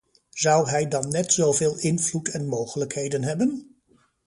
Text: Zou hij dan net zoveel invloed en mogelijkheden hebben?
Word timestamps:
Zou 0.29 0.69
hij 0.69 0.87
dan 0.87 1.09
net 1.11 1.33
zoveel 1.33 1.77
invloed 1.77 2.29
en 2.29 2.47
mogelijkheden 2.47 3.23
hebben? 3.23 3.79